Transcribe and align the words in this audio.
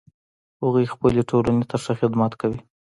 هغوی 0.61 0.85
خپلې 0.93 1.21
ټولنې 1.29 1.63
ته 1.69 1.75
ښه 1.83 1.93
خدمت 1.99 2.31
کوي 2.41 2.59